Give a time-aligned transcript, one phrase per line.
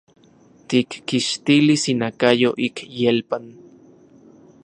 [0.69, 3.45] Tikkixtilis inakayo ik ielpan.